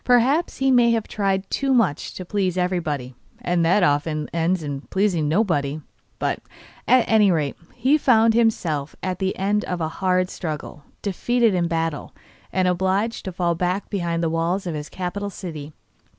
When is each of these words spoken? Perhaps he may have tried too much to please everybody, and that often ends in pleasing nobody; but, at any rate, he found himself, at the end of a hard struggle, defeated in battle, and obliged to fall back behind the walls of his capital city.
Perhaps 0.03 0.57
he 0.57 0.71
may 0.71 0.89
have 0.93 1.07
tried 1.07 1.47
too 1.51 1.75
much 1.75 2.15
to 2.15 2.25
please 2.25 2.57
everybody, 2.57 3.13
and 3.39 3.63
that 3.63 3.83
often 3.83 4.27
ends 4.33 4.63
in 4.63 4.81
pleasing 4.81 5.27
nobody; 5.29 5.79
but, 6.17 6.39
at 6.87 7.05
any 7.07 7.29
rate, 7.29 7.55
he 7.75 7.99
found 7.99 8.33
himself, 8.33 8.95
at 9.03 9.19
the 9.19 9.37
end 9.37 9.63
of 9.65 9.79
a 9.79 9.87
hard 9.87 10.31
struggle, 10.31 10.83
defeated 11.03 11.53
in 11.53 11.67
battle, 11.67 12.15
and 12.51 12.67
obliged 12.67 13.25
to 13.25 13.31
fall 13.31 13.53
back 13.53 13.91
behind 13.91 14.23
the 14.23 14.29
walls 14.31 14.65
of 14.65 14.73
his 14.73 14.89
capital 14.89 15.29
city. 15.29 15.71